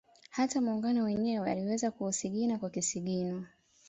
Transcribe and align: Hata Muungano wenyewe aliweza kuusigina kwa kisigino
Hata 0.29 0.61
Muungano 0.61 1.03
wenyewe 1.03 1.51
aliweza 1.51 1.91
kuusigina 1.91 2.57
kwa 2.57 2.69
kisigino 2.69 3.45